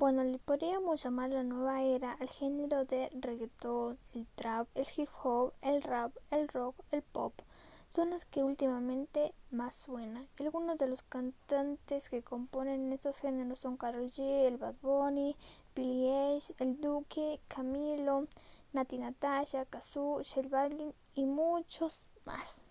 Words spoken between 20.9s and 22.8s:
y muchos más.